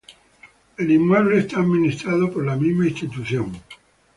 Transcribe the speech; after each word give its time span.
El 0.79 0.89
inmueble 0.89 1.37
es 1.37 1.53
administrado 1.53 2.33
por 2.33 2.43
la 2.43 2.55
misma 2.55 2.87
institución. 2.87 3.61